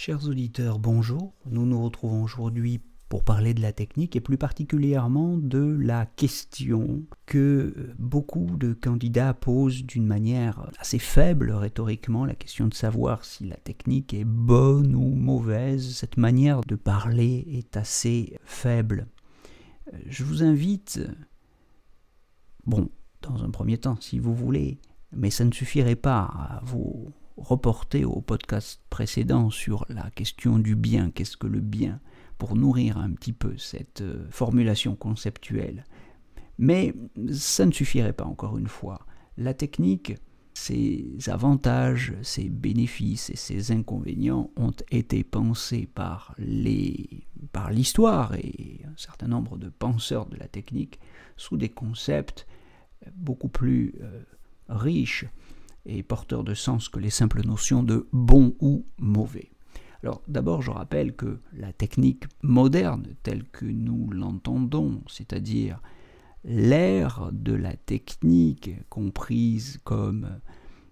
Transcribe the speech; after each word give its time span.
Chers 0.00 0.28
auditeurs, 0.28 0.78
bonjour. 0.78 1.34
Nous 1.50 1.66
nous 1.66 1.82
retrouvons 1.82 2.22
aujourd'hui 2.22 2.80
pour 3.08 3.24
parler 3.24 3.52
de 3.52 3.60
la 3.60 3.72
technique 3.72 4.14
et 4.14 4.20
plus 4.20 4.38
particulièrement 4.38 5.36
de 5.36 5.58
la 5.58 6.06
question 6.06 7.02
que 7.26 7.74
beaucoup 7.98 8.46
de 8.56 8.74
candidats 8.74 9.34
posent 9.34 9.82
d'une 9.82 10.06
manière 10.06 10.70
assez 10.78 11.00
faible 11.00 11.50
rhétoriquement, 11.50 12.24
la 12.24 12.36
question 12.36 12.68
de 12.68 12.74
savoir 12.74 13.24
si 13.24 13.46
la 13.46 13.56
technique 13.56 14.14
est 14.14 14.24
bonne 14.24 14.94
ou 14.94 15.16
mauvaise. 15.16 15.96
Cette 15.96 16.16
manière 16.16 16.60
de 16.60 16.76
parler 16.76 17.44
est 17.50 17.76
assez 17.76 18.38
faible. 18.44 19.08
Je 20.06 20.22
vous 20.22 20.44
invite, 20.44 21.00
bon, 22.66 22.88
dans 23.22 23.42
un 23.42 23.50
premier 23.50 23.78
temps, 23.78 23.96
si 24.00 24.20
vous 24.20 24.32
voulez, 24.32 24.78
mais 25.10 25.30
ça 25.30 25.44
ne 25.44 25.52
suffirait 25.52 25.96
pas 25.96 26.20
à 26.20 26.60
vous 26.62 27.12
reporter 27.38 28.04
au 28.04 28.20
podcast 28.20 28.80
précédent 28.90 29.50
sur 29.50 29.86
la 29.88 30.10
question 30.10 30.58
du 30.58 30.74
bien, 30.74 31.10
qu'est-ce 31.10 31.36
que 31.36 31.46
le 31.46 31.60
bien, 31.60 32.00
pour 32.36 32.56
nourrir 32.56 32.98
un 32.98 33.10
petit 33.10 33.32
peu 33.32 33.56
cette 33.56 34.00
euh, 34.00 34.26
formulation 34.30 34.96
conceptuelle? 34.96 35.84
Mais 36.58 36.94
ça 37.32 37.66
ne 37.66 37.72
suffirait 37.72 38.12
pas 38.12 38.24
encore 38.24 38.58
une 38.58 38.66
fois. 38.66 39.06
La 39.36 39.54
technique, 39.54 40.14
ses 40.54 41.16
avantages, 41.28 42.14
ses 42.22 42.48
bénéfices 42.48 43.30
et 43.30 43.36
ses 43.36 43.70
inconvénients 43.70 44.50
ont 44.56 44.74
été 44.90 45.22
pensés 45.22 45.88
par 45.94 46.34
les 46.36 47.28
par 47.52 47.70
l'histoire 47.70 48.34
et 48.34 48.80
un 48.84 48.96
certain 48.96 49.28
nombre 49.28 49.56
de 49.56 49.68
penseurs 49.68 50.26
de 50.26 50.36
la 50.36 50.48
technique 50.48 50.98
sous 51.36 51.56
des 51.56 51.68
concepts 51.68 52.46
beaucoup 53.14 53.48
plus 53.48 53.94
euh, 54.02 54.22
riches 54.68 55.26
et 55.88 56.02
porteur 56.02 56.44
de 56.44 56.54
sens 56.54 56.88
que 56.88 57.00
les 57.00 57.10
simples 57.10 57.44
notions 57.44 57.82
de 57.82 58.06
bon 58.12 58.54
ou 58.60 58.86
mauvais. 58.98 59.50
Alors 60.02 60.22
d'abord, 60.28 60.62
je 60.62 60.70
rappelle 60.70 61.16
que 61.16 61.40
la 61.52 61.72
technique 61.72 62.24
moderne 62.42 63.08
telle 63.22 63.44
que 63.44 63.64
nous 63.64 64.10
l'entendons, 64.10 65.02
c'est-à-dire 65.08 65.80
l'ère 66.44 67.30
de 67.32 67.52
la 67.52 67.74
technique 67.74 68.70
comprise 68.88 69.80
comme 69.82 70.28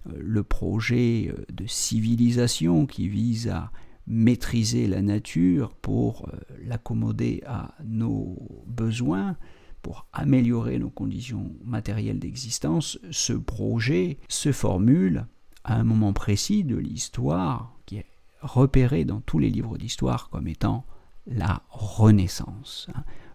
euh, 0.09 0.13
le 0.19 0.43
projet 0.43 1.33
euh, 1.33 1.45
de 1.53 1.67
civilisation 1.67 2.87
qui 2.87 3.09
vise 3.09 3.49
à 3.49 3.71
maîtriser 4.09 4.87
la 4.87 5.03
nature 5.03 5.75
pour 5.75 6.29
euh, 6.29 6.39
l'accommoder 6.65 7.43
à 7.47 7.75
nos 7.85 8.37
besoins, 8.67 9.37
pour 9.83 10.07
améliorer 10.13 10.79
nos 10.79 10.91
conditions 10.91 11.53
matérielles 11.65 12.19
d'existence, 12.19 12.99
ce 13.11 13.33
projet 13.33 14.19
se 14.29 14.53
formule 14.53 15.27
à 15.65 15.77
un 15.77 15.85
moment 15.85 16.13
précis 16.13 16.65
de 16.65 16.77
l'histoire 16.77 17.73
qui 17.87 17.97
est 17.97 18.07
repéré 18.41 19.05
dans 19.05 19.21
tous 19.21 19.39
les 19.39 19.51
livres 19.51 19.79
d'histoire 19.79 20.29
comme 20.29 20.49
étant 20.49 20.84
la 21.27 21.62
Renaissance. 21.69 22.89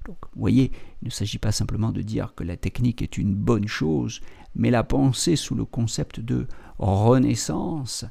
Donc, 0.05 0.17
vous 0.33 0.39
voyez, 0.39 0.71
il 1.01 1.05
ne 1.05 1.11
s'agit 1.11 1.37
pas 1.37 1.51
simplement 1.51 1.91
de 1.91 2.01
dire 2.01 2.33
que 2.35 2.43
la 2.43 2.57
technique 2.57 3.01
est 3.01 3.17
une 3.17 3.35
bonne 3.35 3.67
chose, 3.67 4.21
mais 4.55 4.71
la 4.71 4.83
pensée 4.83 5.35
sous 5.35 5.55
le 5.55 5.65
concept 5.65 6.19
de 6.19 6.47
Renaissance, 6.79 8.05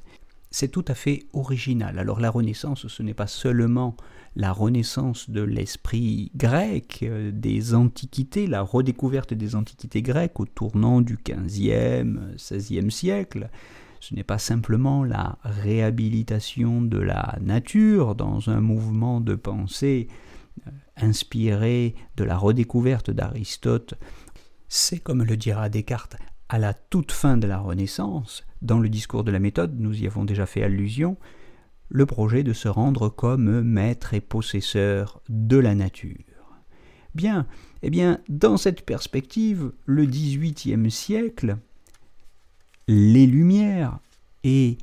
c'est 0.50 0.68
tout 0.68 0.84
à 0.88 0.94
fait 0.94 1.26
original. 1.32 1.98
Alors 1.98 2.20
la 2.20 2.30
Renaissance, 2.30 2.88
ce 2.88 3.02
n'est 3.02 3.14
pas 3.14 3.26
seulement 3.26 3.96
la 4.36 4.52
renaissance 4.52 5.28
de 5.28 5.42
l'esprit 5.42 6.30
grec 6.36 7.00
euh, 7.02 7.32
des 7.32 7.74
antiquités, 7.74 8.46
la 8.46 8.62
redécouverte 8.62 9.34
des 9.34 9.56
antiquités 9.56 10.02
grecques 10.02 10.38
au 10.38 10.46
tournant 10.46 11.00
du 11.00 11.16
XVe, 11.16 12.36
XVIe 12.36 12.90
siècle. 12.90 13.50
Ce 14.00 14.14
n'est 14.14 14.24
pas 14.24 14.38
simplement 14.38 15.04
la 15.04 15.38
réhabilitation 15.42 16.80
de 16.80 16.98
la 16.98 17.36
nature 17.40 18.14
dans 18.14 18.48
un 18.48 18.60
mouvement 18.60 19.20
de 19.20 19.34
pensée 19.34 20.08
euh, 20.66 20.70
inspiré 20.96 21.94
de 22.16 22.24
la 22.24 22.36
redécouverte 22.36 23.10
d'Aristote. 23.10 23.94
C'est, 24.68 25.00
comme 25.00 25.24
le 25.24 25.36
dira 25.36 25.68
Descartes, 25.68 26.16
à 26.50 26.58
la 26.58 26.74
toute 26.74 27.12
fin 27.12 27.36
de 27.36 27.46
la 27.46 27.58
Renaissance, 27.58 28.44
dans 28.60 28.80
le 28.80 28.88
discours 28.88 29.22
de 29.22 29.30
la 29.30 29.38
méthode, 29.38 29.78
nous 29.78 30.02
y 30.02 30.08
avons 30.08 30.24
déjà 30.24 30.46
fait 30.46 30.64
allusion, 30.64 31.16
le 31.88 32.06
projet 32.06 32.42
de 32.42 32.52
se 32.52 32.66
rendre 32.66 33.08
comme 33.08 33.60
maître 33.60 34.14
et 34.14 34.20
possesseur 34.20 35.22
de 35.28 35.56
la 35.58 35.76
nature. 35.76 36.16
Bien, 37.14 37.46
eh 37.82 37.90
bien, 37.90 38.18
dans 38.28 38.56
cette 38.56 38.84
perspective, 38.84 39.70
le 39.86 40.04
XVIIIe 40.06 40.90
siècle, 40.90 41.56
les 42.88 43.28
Lumières 43.28 44.00
et 44.42 44.76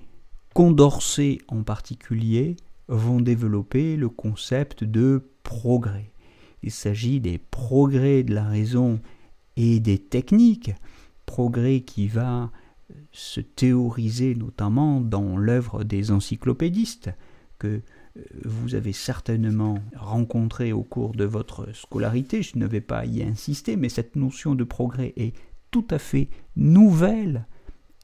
Condorcet 0.53 1.39
en 1.50 1.63
particulier 1.63 2.56
vont 2.88 3.19
développer 3.19 3.97
le 3.97 4.07
concept 4.07 4.85
de 4.85 5.29
progrès. 5.44 6.11
Il 6.63 6.72
s'agit 6.72 7.19
des 7.19 7.38
progrès 7.38 8.23
de 8.23 8.33
la 8.33 8.45
raison 8.45 9.01
et 9.57 9.81
des 9.81 9.97
techniques, 9.97 10.72
progrès 11.27 11.81
qui 11.81 12.07
va 12.07 12.49
se 13.11 13.41
théoriser 13.41 14.33
notamment 14.33 15.01
dans 15.01 15.38
l'œuvre 15.38 15.83
des 15.83 16.09
encyclopédistes 16.11 17.11
que 17.59 17.67
euh, 17.67 18.23
vous 18.45 18.73
avez 18.73 18.93
certainement 18.93 19.79
rencontré 19.95 20.73
au 20.73 20.83
cours 20.83 21.13
de 21.13 21.25
votre 21.25 21.71
scolarité, 21.75 22.41
je 22.41 22.57
ne 22.57 22.65
vais 22.65 22.81
pas 22.81 23.05
y 23.05 23.21
insister, 23.21 23.75
mais 23.75 23.89
cette 23.89 24.15
notion 24.15 24.55
de 24.55 24.63
progrès 24.63 25.13
est 25.17 25.35
tout 25.69 25.85
à 25.91 25.99
fait 25.99 26.29
nouvelle 26.55 27.45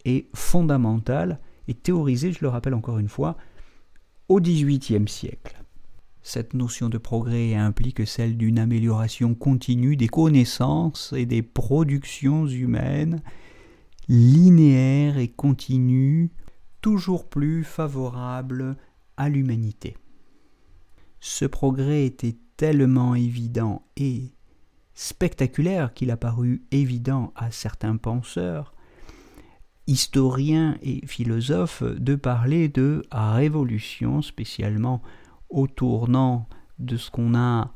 et 0.06 0.30
fondamentale 0.36 1.40
et 1.68 1.74
théorisée, 1.74 2.34
je 2.34 2.42
le 2.42 2.50
rappelle 2.50 2.74
encore 2.74 3.00
une 3.00 3.08
fois, 3.08 3.38
au 4.28 4.42
XVIIIe 4.42 5.08
siècle. 5.08 5.63
Cette 6.24 6.54
notion 6.54 6.90
de 6.90 6.98
progrès 6.98 7.54
implique 7.54 8.08
celle 8.08 8.38
d'une 8.38 8.58
amélioration 8.58 9.36
continue 9.36 9.98
des 9.98 10.08
connaissances 10.08 11.14
et 11.16 11.26
des 11.26 11.42
productions 11.42 12.48
humaines 12.48 13.22
linéaire 14.08 15.18
et 15.18 15.30
continue, 15.30 16.32
toujours 16.82 17.30
plus 17.30 17.64
favorable 17.64 18.78
à 19.18 19.30
l'humanité. 19.30 19.98
Ce 21.20 21.46
progrès 21.46 22.06
était 22.06 22.36
tellement 22.58 23.16
évident 23.16 23.86
et 23.96 24.34
spectaculaire 24.94 25.94
qu'il 25.94 26.12
a 26.12 26.18
paru 26.18 26.64
évident 26.72 27.32
à 27.36 27.52
certains 27.52 27.98
penseurs, 27.98 28.74
historiens 29.88 30.78
et 30.82 31.06
philosophes 31.08 31.84
de 31.84 32.16
parler 32.16 32.68
de 32.68 33.04
révolution, 33.12 34.22
spécialement 34.22 35.02
au 35.54 35.68
tournant 35.68 36.48
de 36.80 36.98
ce 36.98 37.10
qu'on 37.10 37.36
a 37.36 37.72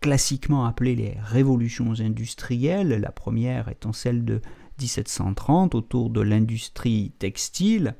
classiquement 0.00 0.64
appelé 0.64 0.96
les 0.96 1.16
révolutions 1.22 1.92
industrielles, 2.00 2.88
la 3.00 3.12
première 3.12 3.68
étant 3.68 3.92
celle 3.92 4.24
de 4.24 4.40
1730 4.80 5.74
autour 5.74 6.10
de 6.10 6.20
l'industrie 6.20 7.12
textile, 7.18 7.94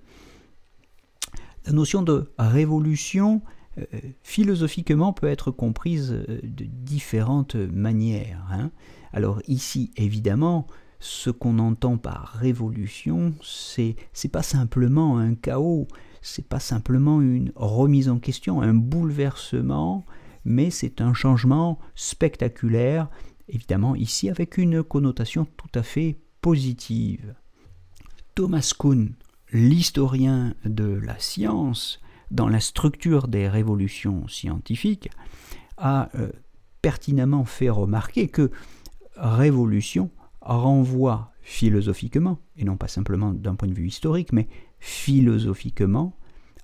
la 1.67 1.73
notion 1.73 2.03
de 2.03 2.33
révolution 2.39 3.43
euh, 3.79 3.85
philosophiquement 4.23 5.13
peut 5.13 5.27
être 5.27 5.51
comprise 5.51 6.13
euh, 6.13 6.41
de 6.43 6.65
différentes 6.65 7.57
manières. 7.57 8.47
Hein. 8.51 8.71
Alors 9.13 9.43
ici, 9.49 9.91
évidemment, 9.97 10.67
ce 11.01 11.31
qu'on 11.31 11.59
entend 11.59 11.97
par 11.97 12.33
révolution, 12.41 13.35
c'est 13.43 13.97
c'est 14.13 14.29
pas 14.29 14.43
simplement 14.43 15.19
un 15.19 15.35
chaos, 15.35 15.87
c'est 16.29 16.47
pas 16.47 16.61
simplement 16.61 17.21
une 17.21 17.53
remise 17.57 18.09
en 18.09 18.19
question, 18.19 18.61
un 18.61 18.75
bouleversement, 18.75 20.05
mais 20.45 20.71
c'est 20.71 21.01
un 21.01 21.15
changement 21.15 21.79
spectaculaire, 21.95 23.09
évidemment 23.49 23.95
ici 23.95 24.29
avec 24.29 24.59
une 24.59 24.83
connotation 24.83 25.47
tout 25.57 25.71
à 25.75 25.83
fait 25.83 26.19
positive. 26.41 27.35
Thomas 28.35 28.73
Kuhn, 28.79 29.15
l'historien 29.53 30.55
de 30.65 30.85
la 30.85 31.19
science, 31.19 32.01
dans 32.31 32.49
la 32.49 32.61
structure 32.61 33.27
des 33.27 33.49
révolutions 33.49 34.29
scientifiques, 34.29 35.11
a 35.77 36.11
euh, 36.15 36.31
pertinemment 36.83 37.45
fait 37.45 37.71
remarquer 37.71 38.29
que 38.29 38.51
révolution 39.17 40.11
renvoie 40.41 41.33
philosophiquement, 41.41 42.39
et 42.57 42.65
non 42.65 42.77
pas 42.77 42.89
simplement 42.89 43.33
d'un 43.33 43.55
point 43.55 43.69
de 43.69 43.75
vue 43.75 43.89
historique, 43.89 44.33
mais 44.33 44.49
philosophiquement, 44.79 46.18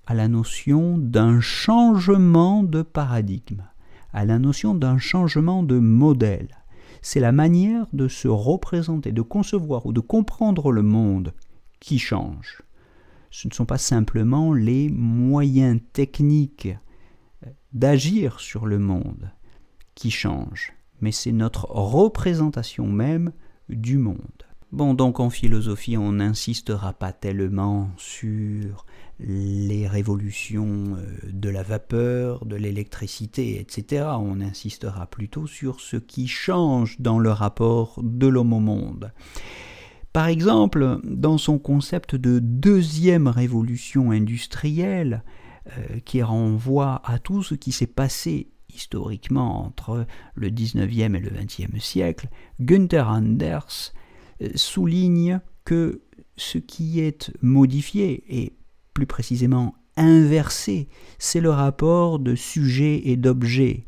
à 0.06 0.14
la 0.14 0.28
notion 0.28 0.98
d'un 0.98 1.40
changement 1.40 2.62
de 2.62 2.82
paradigme, 2.82 3.64
à 4.12 4.24
la 4.24 4.38
notion 4.38 4.74
d'un 4.74 4.98
changement 4.98 5.62
de 5.62 5.78
modèle. 5.78 6.48
C'est 7.02 7.20
la 7.20 7.32
manière 7.32 7.86
de 7.92 8.08
se 8.08 8.28
représenter, 8.28 9.12
de 9.12 9.22
concevoir 9.22 9.86
ou 9.86 9.92
de 9.92 10.00
comprendre 10.00 10.72
le 10.72 10.82
monde 10.82 11.34
qui 11.80 11.98
change. 11.98 12.62
Ce 13.30 13.48
ne 13.48 13.52
sont 13.52 13.66
pas 13.66 13.78
simplement 13.78 14.52
les 14.52 14.88
moyens 14.88 15.80
techniques 15.92 16.68
d'agir 17.72 18.40
sur 18.40 18.66
le 18.66 18.78
monde 18.78 19.30
qui 19.94 20.10
changent, 20.10 20.72
mais 21.00 21.12
c'est 21.12 21.32
notre 21.32 21.66
représentation 21.70 22.86
même 22.86 23.32
du 23.68 23.98
monde. 23.98 24.44
Bon, 24.74 24.92
donc 24.92 25.20
en 25.20 25.30
philosophie, 25.30 25.96
on 25.96 26.10
n'insistera 26.10 26.94
pas 26.94 27.12
tellement 27.12 27.90
sur 27.96 28.86
les 29.20 29.86
révolutions 29.86 30.96
euh, 30.96 31.30
de 31.32 31.48
la 31.48 31.62
vapeur, 31.62 32.44
de 32.44 32.56
l'électricité, 32.56 33.60
etc. 33.60 34.06
On 34.18 34.40
insistera 34.40 35.06
plutôt 35.06 35.46
sur 35.46 35.78
ce 35.78 35.96
qui 35.96 36.26
change 36.26 36.98
dans 36.98 37.20
le 37.20 37.30
rapport 37.30 38.00
de 38.02 38.26
l'homme 38.26 38.52
au 38.52 38.58
monde. 38.58 39.12
Par 40.12 40.26
exemple, 40.26 40.98
dans 41.04 41.38
son 41.38 41.60
concept 41.60 42.16
de 42.16 42.40
deuxième 42.40 43.28
révolution 43.28 44.10
industrielle, 44.10 45.22
euh, 45.78 46.00
qui 46.04 46.20
renvoie 46.20 47.00
à 47.04 47.20
tout 47.20 47.44
ce 47.44 47.54
qui 47.54 47.70
s'est 47.70 47.86
passé 47.86 48.50
historiquement 48.74 49.64
entre 49.64 50.04
le 50.34 50.50
19e 50.50 51.14
et 51.14 51.20
le 51.20 51.30
20e 51.30 51.78
siècle, 51.78 52.28
Günther 52.58 53.08
Anders 53.08 53.92
souligne 54.54 55.40
que 55.64 56.02
ce 56.36 56.58
qui 56.58 57.00
est 57.00 57.32
modifié 57.42 58.24
et 58.28 58.52
plus 58.92 59.06
précisément 59.06 59.74
inversé, 59.96 60.88
c'est 61.18 61.40
le 61.40 61.50
rapport 61.50 62.18
de 62.18 62.34
sujet 62.34 63.02
et 63.08 63.16
d'objet. 63.16 63.86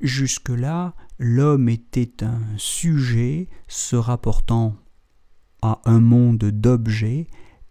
Jusque-là, 0.00 0.94
l'homme 1.18 1.68
était 1.68 2.24
un 2.24 2.40
sujet 2.56 3.48
se 3.68 3.96
rapportant 3.96 4.76
à 5.62 5.80
un 5.84 6.00
monde 6.00 6.44
d'objets 6.44 7.26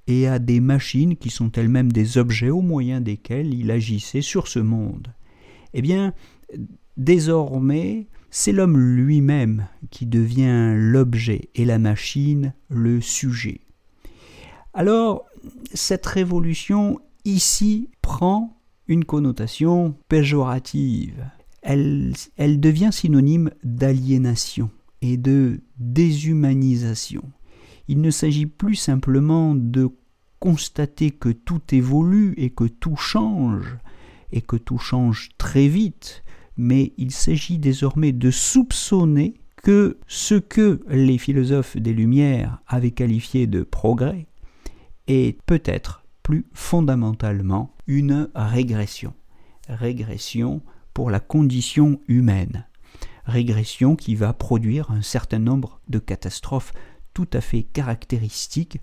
et 0.07 0.27
à 0.27 0.39
des 0.39 0.59
machines 0.59 1.15
qui 1.15 1.29
sont 1.29 1.51
elles-mêmes 1.51 1.91
des 1.91 2.17
objets 2.17 2.49
au 2.49 2.61
moyen 2.61 3.01
desquels 3.01 3.53
il 3.53 3.71
agissait 3.71 4.21
sur 4.21 4.47
ce 4.47 4.59
monde. 4.59 5.13
Eh 5.73 5.81
bien, 5.81 6.13
désormais, 6.97 8.07
c'est 8.37 8.51
l'homme 8.51 8.77
lui-même 8.77 9.65
qui 9.91 10.05
devient 10.05 10.73
l'objet 10.75 11.47
et 11.55 11.63
la 11.63 11.79
machine 11.79 12.53
le 12.67 12.99
sujet. 12.99 13.61
Alors, 14.73 15.23
cette 15.73 16.05
révolution 16.05 16.99
ici 17.23 17.89
prend 18.01 18.59
une 18.89 19.05
connotation 19.05 19.95
péjorative. 20.09 21.25
Elle, 21.61 22.11
devient 22.37 22.89
synonyme 22.91 23.51
d'aliénation 23.63 24.69
et 25.01 25.15
de 25.15 25.61
déshumanisation. 25.77 27.23
Il 27.87 28.01
ne 28.01 28.11
s'agit 28.11 28.47
plus 28.47 28.75
simplement 28.75 29.55
de 29.55 29.87
constater 30.41 31.11
que 31.11 31.29
tout 31.29 31.61
évolue 31.71 32.33
et 32.35 32.49
que 32.49 32.65
tout 32.65 32.97
change, 32.97 33.77
et 34.33 34.41
que 34.41 34.57
tout 34.57 34.77
change 34.77 35.29
très 35.37 35.69
vite, 35.69 36.25
mais 36.57 36.93
il 36.97 37.11
s'agit 37.11 37.57
désormais 37.57 38.11
de 38.11 38.31
soupçonner 38.31 39.35
que 39.57 39.97
ce 40.07 40.35
que 40.35 40.81
les 40.87 41.17
philosophes 41.17 41.77
des 41.77 41.93
Lumières 41.93 42.59
avaient 42.67 42.91
qualifié 42.91 43.47
de 43.47 43.63
progrès 43.63 44.27
est 45.07 45.41
peut-être 45.45 46.03
plus 46.23 46.45
fondamentalement 46.53 47.73
une 47.87 48.29
régression. 48.35 49.13
Régression 49.67 50.61
pour 50.93 51.09
la 51.09 51.19
condition 51.19 51.99
humaine. 52.07 52.65
Régression 53.25 53.95
qui 53.95 54.15
va 54.15 54.33
produire 54.33 54.91
un 54.91 55.01
certain 55.01 55.39
nombre 55.39 55.79
de 55.89 55.99
catastrophes 55.99 56.73
tout 57.13 57.27
à 57.33 57.41
fait 57.41 57.63
caractéristiques. 57.63 58.79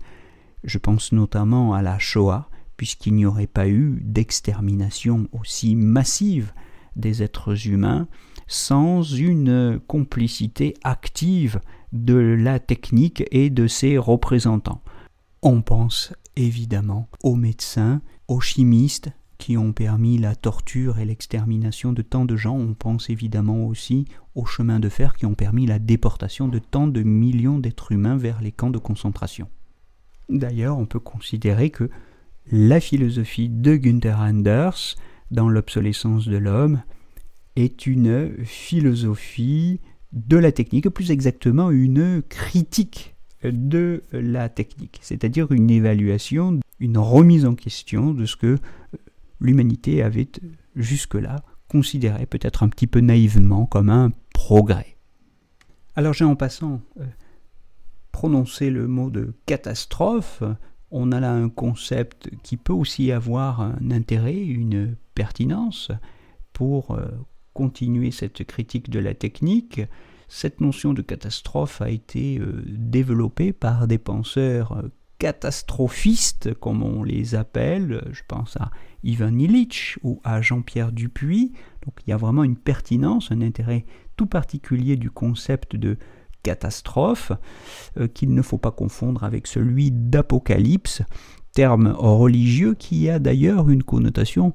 Je 0.63 0.77
pense 0.77 1.11
notamment 1.11 1.73
à 1.73 1.81
la 1.81 1.97
Shoah, 1.99 2.49
puisqu'il 2.75 3.15
n'y 3.15 3.25
aurait 3.25 3.47
pas 3.47 3.67
eu 3.67 4.01
d'extermination 4.01 5.29
aussi 5.31 5.75
massive 5.75 6.53
des 6.95 7.23
êtres 7.23 7.67
humains 7.67 8.07
sans 8.47 9.03
une 9.03 9.79
complicité 9.87 10.75
active 10.83 11.59
de 11.91 12.15
la 12.15 12.59
technique 12.59 13.23
et 13.31 13.49
de 13.49 13.67
ses 13.67 13.97
représentants. 13.97 14.81
On 15.41 15.61
pense 15.61 16.13
évidemment 16.35 17.07
aux 17.23 17.35
médecins, 17.35 18.01
aux 18.27 18.41
chimistes 18.41 19.11
qui 19.37 19.57
ont 19.57 19.73
permis 19.73 20.17
la 20.17 20.35
torture 20.35 20.99
et 20.99 21.05
l'extermination 21.05 21.91
de 21.91 22.01
tant 22.01 22.25
de 22.25 22.35
gens. 22.35 22.55
On 22.55 22.73
pense 22.73 23.09
évidemment 23.09 23.65
aussi 23.65 24.05
aux 24.35 24.45
chemins 24.45 24.79
de 24.79 24.89
fer 24.89 25.15
qui 25.15 25.25
ont 25.25 25.35
permis 25.35 25.65
la 25.65 25.79
déportation 25.79 26.47
de 26.47 26.59
tant 26.59 26.87
de 26.87 27.03
millions 27.03 27.59
d'êtres 27.59 27.91
humains 27.91 28.17
vers 28.17 28.41
les 28.41 28.51
camps 28.51 28.69
de 28.69 28.77
concentration. 28.77 29.49
D'ailleurs, 30.29 30.77
on 30.77 30.85
peut 30.85 30.99
considérer 30.99 31.69
que 31.69 31.89
la 32.51 32.79
philosophie 32.79 33.49
de 33.49 33.75
Günther 33.75 34.19
Anders 34.19 34.95
dans 35.33 35.49
l'obsolescence 35.49 36.27
de 36.27 36.37
l'homme 36.37 36.83
est 37.55 37.85
une 37.87 38.45
philosophie 38.45 39.81
de 40.11 40.37
la 40.37 40.51
technique, 40.51 40.89
plus 40.89 41.11
exactement 41.11 41.71
une 41.71 42.21
critique 42.21 43.15
de 43.43 44.03
la 44.11 44.47
technique, 44.47 44.99
c'est-à-dire 45.01 45.51
une 45.51 45.69
évaluation, 45.69 46.59
une 46.79 46.97
remise 46.97 47.45
en 47.45 47.55
question 47.55 48.13
de 48.13 48.25
ce 48.25 48.35
que 48.35 48.57
l'humanité 49.41 50.03
avait 50.03 50.29
jusque-là 50.75 51.43
considéré 51.67 52.25
peut-être 52.25 52.63
un 52.63 52.69
petit 52.69 52.87
peu 52.87 52.99
naïvement 52.99 53.65
comme 53.65 53.89
un 53.89 54.11
progrès. 54.33 54.97
Alors 55.95 56.13
j'ai 56.13 56.25
en 56.25 56.35
passant 56.35 56.81
euh, 56.99 57.05
prononcé 58.11 58.69
le 58.69 58.87
mot 58.87 59.09
de 59.09 59.33
catastrophe, 59.45 60.43
on 60.93 61.11
a 61.11 61.19
là 61.19 61.33
un 61.33 61.49
concept 61.49 62.29
qui 62.43 62.55
peut 62.55 62.71
aussi 62.71 63.11
avoir 63.11 63.61
un 63.61 63.91
intérêt, 63.91 64.37
une 64.37 64.95
pertinence 65.15 65.91
pour 66.53 66.91
euh, 66.91 67.07
continuer 67.53 68.11
cette 68.11 68.43
critique 68.45 68.91
de 68.91 68.99
la 68.99 69.15
technique. 69.15 69.81
Cette 70.27 70.61
notion 70.61 70.93
de 70.93 71.01
catastrophe 71.01 71.81
a 71.81 71.89
été 71.89 72.37
euh, 72.37 72.63
développée 72.67 73.53
par 73.53 73.87
des 73.87 73.97
penseurs 73.97 74.73
euh, 74.73 74.91
catastrophistes, 75.17 76.53
comme 76.53 76.83
on 76.83 77.01
les 77.03 77.33
appelle. 77.33 78.03
Je 78.11 78.21
pense 78.27 78.55
à 78.57 78.69
Ivan 79.03 79.39
Illich 79.39 79.97
ou 80.03 80.21
à 80.23 80.41
Jean-Pierre 80.43 80.91
Dupuis. 80.91 81.53
Donc 81.83 81.95
il 82.05 82.11
y 82.11 82.13
a 82.13 82.17
vraiment 82.17 82.43
une 82.43 82.57
pertinence, 82.57 83.31
un 83.31 83.41
intérêt 83.41 83.85
tout 84.15 84.27
particulier 84.27 84.95
du 84.95 85.09
concept 85.09 85.75
de 85.75 85.97
catastrophe, 86.43 87.31
euh, 87.97 88.07
qu'il 88.07 88.33
ne 88.33 88.41
faut 88.41 88.59
pas 88.59 88.71
confondre 88.71 89.23
avec 89.23 89.47
celui 89.47 89.89
d'apocalypse, 89.91 91.01
terme 91.53 91.95
religieux 91.97 92.75
qui 92.75 93.09
a 93.09 93.17
d'ailleurs 93.17 93.69
une 93.69 93.83
connotation 93.83 94.53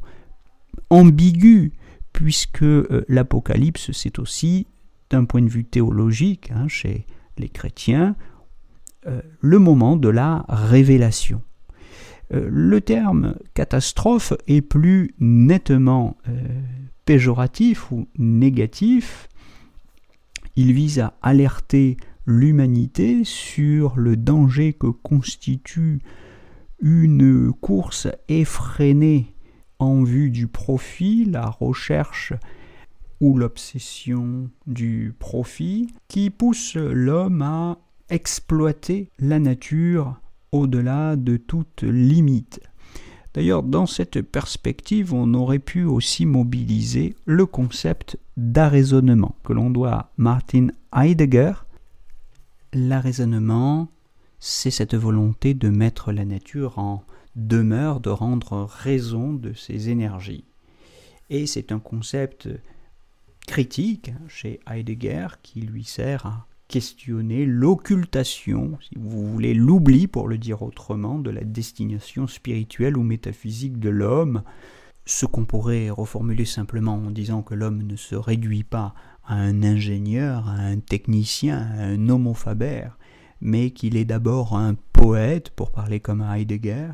ambiguë, 0.91 1.73
puisque 2.13 2.63
euh, 2.63 3.05
l'apocalypse 3.09 3.91
c'est 3.93 4.19
aussi, 4.19 4.67
d'un 5.11 5.25
point 5.25 5.43
de 5.43 5.49
vue 5.49 5.65
théologique, 5.65 6.51
hein, 6.55 6.69
chez 6.69 7.07
les 7.39 7.49
chrétiens, 7.49 8.15
euh, 9.07 9.23
le 9.41 9.59
moment 9.59 9.97
de 9.97 10.09
la 10.09 10.45
révélation. 10.49 11.43
le 12.31 12.81
terme 12.83 13.37
catastrophe 13.55 14.35
est 14.47 14.61
plus 14.61 15.15
nettement 15.19 16.19
péjoratif 17.07 17.91
ou 17.91 18.07
négatif 18.19 19.28
il 20.59 20.73
vise 20.73 20.99
à 20.99 21.15
alerter 21.23 21.97
l'humanité 22.27 23.23
sur 23.23 23.97
le 23.97 24.17
danger 24.17 24.73
que 24.73 24.89
constitue 24.89 26.01
une 26.83 27.53
course 27.53 28.09
effrénée 28.29 29.37
en 29.79 30.03
vue 30.03 30.31
du 30.33 30.49
profit, 30.49 31.25
la 31.27 31.49
recherche 31.49 32.33
ou 33.21 33.39
l'obsession 33.39 34.51
du 34.67 35.15
profit, 35.17 35.95
qui 36.09 36.29
pousse 36.29 36.75
l'homme 36.75 37.43
à 37.43 37.79
exploiter 38.11 39.13
la 39.21 39.39
nature 39.39 40.21
au-delà 40.51 41.15
de 41.15 41.37
toute 41.37 41.85
limite. 41.85 42.59
D'ailleurs, 43.35 43.63
dans 43.63 43.87
cette 43.87 44.23
perspective, 44.23 45.13
on 45.13 45.35
aurait 45.35 45.59
pu 45.59 45.85
aussi 45.85 46.27
mobiliser 46.27 47.15
le 47.25 47.47
concept 47.47 48.19
d'arraisonnement 48.37 49.37
que 49.45 49.53
l'on 49.53 49.71
doit 49.71 49.93
à 49.93 50.11
Martin 50.17 50.69
Heidegger. 50.95 51.53
L'arraisonnement, 52.73 53.89
c'est 54.41 54.71
cette 54.71 54.95
volonté 54.95 55.55
de 55.55 55.69
mettre 55.69 56.13
la 56.13 56.25
nature 56.25 56.79
en 56.79 57.05
demeure, 57.37 58.01
de 58.01 58.11
rendre 58.11 58.65
raison 58.65 59.33
de 59.33 59.53
ses 59.53 59.91
énergies. 59.91 60.45
Et 61.31 61.47
c'est 61.47 61.73
un 61.73 61.79
concept 61.79 62.49
critique 63.47 64.13
chez 64.29 64.61
Heidegger 64.69 65.29
qui 65.43 65.61
lui 65.61 65.85
sert 65.85 66.27
à 66.27 66.48
questionner 66.69 67.47
l'occultation, 67.47 68.79
si 68.83 68.95
vous 68.99 69.27
voulez, 69.27 69.55
l'oubli, 69.55 70.07
pour 70.07 70.29
le 70.29 70.37
dire 70.37 70.63
autrement, 70.63 71.19
de 71.19 71.31
la 71.31 71.43
destination 71.43 72.27
spirituelle 72.27 72.99
ou 72.99 73.03
métaphysique 73.03 73.79
de 73.81 73.89
l'homme, 73.89 74.43
ce 75.07 75.25
qu'on 75.25 75.47
pourrait 75.47 75.89
reformuler 75.89 76.45
simplement 76.45 76.95
en 76.95 77.11
disant 77.11 77.43
que 77.43 77.55
l'homme 77.55 77.83
ne 77.83 77.97
se 77.97 78.15
réduit 78.15 78.65
pas 78.65 78.95
à 79.25 79.37
un 79.37 79.63
ingénieur, 79.63 80.47
à 80.49 80.57
un 80.57 80.79
technicien, 80.79 81.59
à 81.59 81.85
un 81.85 82.09
homo 82.11 82.35
faber, 82.35 82.89
mais 83.41 83.71
qu'il 83.71 83.97
est 83.97 84.05
d'abord 84.05 84.55
un 84.55 84.75
poète, 84.93 85.51
pour 85.51 85.73
parler 85.73 86.01
comme 86.01 86.23
Heidegger, 86.23 86.91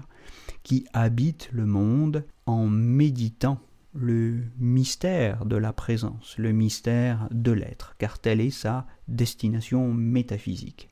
qui 0.63 0.87
habite 0.93 1.49
le 1.53 1.67
monde 1.67 2.25
en 2.47 2.69
méditant 2.69 3.59
le 3.95 4.43
mystère 4.59 5.47
de 5.47 5.57
la 5.57 5.73
présence, 5.73 6.35
le 6.39 6.53
mystère 6.53 7.29
de 7.31 7.53
l'être, 7.53 7.95
car 7.99 8.19
telle 8.19 8.41
est 8.41 8.51
sa 8.51 8.87
destination 9.09 9.93
métaphysique. 9.93 10.91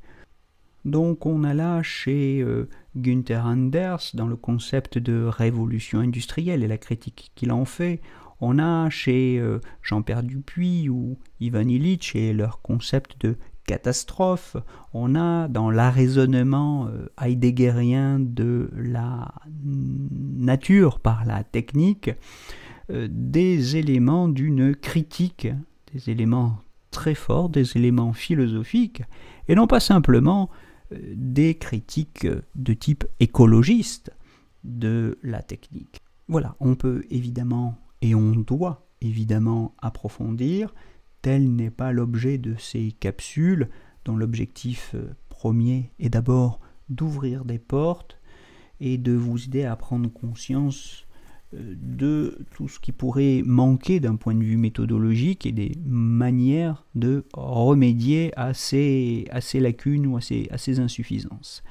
Donc 0.84 1.26
on 1.26 1.44
a 1.44 1.54
là 1.54 1.82
chez 1.82 2.40
euh, 2.40 2.68
Günther 2.96 3.44
Anders, 3.44 4.10
dans 4.14 4.26
le 4.26 4.36
concept 4.36 4.98
de 4.98 5.24
révolution 5.24 6.00
industrielle 6.00 6.64
et 6.64 6.68
la 6.68 6.78
critique 6.78 7.30
qu'il 7.34 7.52
en 7.52 7.64
fait, 7.64 8.00
on 8.40 8.58
a 8.58 8.90
chez 8.90 9.38
euh, 9.38 9.60
Jean-Pierre 9.82 10.24
Dupuis 10.24 10.88
ou 10.88 11.18
Ivan 11.38 11.68
Illich 11.68 12.16
et 12.16 12.32
leur 12.32 12.60
concept 12.62 13.20
de 13.20 13.36
catastrophe, 13.66 14.56
on 14.92 15.14
a 15.14 15.46
dans 15.46 15.70
l'arraisonnement 15.70 16.88
euh, 16.88 17.06
de 18.18 18.70
la 18.76 19.32
nature 19.52 20.98
par 20.98 21.24
la 21.24 21.44
technique 21.44 22.10
des 23.08 23.76
éléments 23.76 24.28
d'une 24.28 24.74
critique, 24.74 25.48
des 25.92 26.10
éléments 26.10 26.58
très 26.92 27.14
forts, 27.14 27.48
des 27.48 27.76
éléments 27.76 28.12
philosophiques, 28.12 29.02
et 29.48 29.56
non 29.56 29.66
pas 29.66 29.80
simplement 29.80 30.50
euh, 30.92 30.98
des 31.16 31.56
critiques 31.56 32.28
de 32.54 32.74
type 32.74 33.04
écologiste 33.18 34.12
de 34.62 35.18
la 35.22 35.42
technique. 35.42 36.00
Voilà, 36.28 36.54
on 36.60 36.76
peut 36.76 37.04
évidemment 37.10 37.76
et 38.00 38.14
on 38.14 38.32
doit 38.32 38.86
évidemment 39.00 39.74
approfondir, 39.80 40.72
tel 41.22 41.54
n'est 41.54 41.70
pas 41.70 41.92
l'objet 41.92 42.38
de 42.38 42.54
ces 42.58 42.92
capsules 42.92 43.68
dont 44.04 44.16
l'objectif 44.16 44.92
euh, 44.94 45.14
premier 45.28 45.90
est 45.98 46.10
d'abord 46.10 46.60
d'ouvrir 46.88 47.44
des 47.44 47.58
portes 47.58 48.18
et 48.80 48.98
de 48.98 49.12
vous 49.12 49.44
aider 49.44 49.64
à 49.64 49.76
prendre 49.76 50.12
conscience 50.12 51.06
de 51.52 52.38
tout 52.54 52.68
ce 52.68 52.80
qui 52.80 52.92
pourrait 52.92 53.42
manquer 53.44 54.00
d'un 54.00 54.16
point 54.16 54.34
de 54.34 54.42
vue 54.42 54.56
méthodologique 54.56 55.46
et 55.46 55.52
des 55.52 55.76
manières 55.84 56.84
de 56.94 57.24
remédier 57.34 58.32
à 58.36 58.54
ces, 58.54 59.26
lacunes 59.54 60.06
ou 60.06 60.16
à 60.16 60.20
ces, 60.20 60.48
à 60.50 60.58
ces 60.58 60.80
insuffisances. 60.80 61.62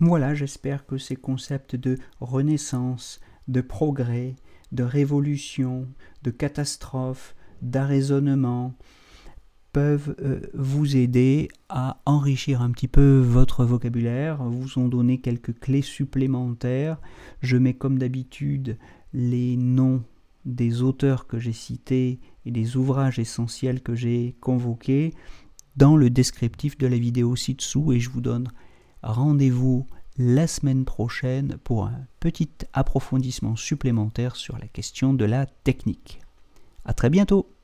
Voilà, 0.00 0.34
j'espère 0.34 0.86
que 0.86 0.98
ces 0.98 1.16
concepts 1.16 1.76
de 1.76 1.98
renaissance, 2.20 3.20
de 3.48 3.60
progrès, 3.60 4.36
de 4.72 4.82
révolution, 4.82 5.86
de 6.22 6.30
catastrophe, 6.30 7.34
d'arraisonnement, 7.62 8.74
peuvent 9.76 10.16
euh, 10.22 10.40
vous 10.54 10.96
aider 10.96 11.48
à 11.68 12.00
enrichir 12.06 12.62
un 12.62 12.70
petit 12.70 12.88
peu 12.88 13.18
votre 13.18 13.62
vocabulaire, 13.64 14.42
vous 14.42 14.78
ont 14.78 14.88
donné 14.88 15.20
quelques 15.20 15.58
clés 15.58 15.82
supplémentaires. 15.82 16.98
Je 17.42 17.58
mets 17.58 17.74
comme 17.74 17.98
d'habitude 17.98 18.78
les 19.16 19.56
noms 19.56 20.04
des 20.44 20.82
auteurs 20.82 21.26
que 21.26 21.38
j'ai 21.38 21.54
cités 21.54 22.20
et 22.44 22.50
des 22.50 22.76
ouvrages 22.76 23.18
essentiels 23.18 23.80
que 23.80 23.94
j'ai 23.94 24.36
convoqués 24.42 25.14
dans 25.74 25.96
le 25.96 26.10
descriptif 26.10 26.76
de 26.76 26.86
la 26.86 26.98
vidéo 26.98 27.34
ci-dessous 27.34 27.92
et 27.92 27.98
je 27.98 28.10
vous 28.10 28.20
donne 28.20 28.52
rendez-vous 29.02 29.86
la 30.18 30.46
semaine 30.46 30.84
prochaine 30.84 31.56
pour 31.64 31.86
un 31.86 32.06
petit 32.20 32.50
approfondissement 32.74 33.56
supplémentaire 33.56 34.36
sur 34.36 34.58
la 34.58 34.68
question 34.68 35.14
de 35.14 35.24
la 35.24 35.46
technique. 35.46 36.20
A 36.84 36.92
très 36.92 37.08
bientôt 37.08 37.55